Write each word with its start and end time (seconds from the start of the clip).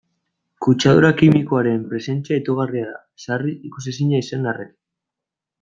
Kutsadura 0.67 1.11
kimikoaren 1.19 1.83
presentzia 1.93 2.41
itogarria 2.43 2.89
da, 2.89 2.97
sarri 3.27 3.55
ikusezina 3.71 4.27
izan 4.27 4.53
arren. 4.55 4.77